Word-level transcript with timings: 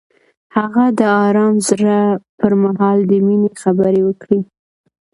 هغه 0.55 0.83
د 0.99 1.01
آرام 1.25 1.55
زړه 1.69 1.99
پر 2.39 2.51
مهال 2.63 2.97
د 3.09 3.11
مینې 3.25 3.51
خبرې 3.61 4.01
وکړې. 4.05 4.39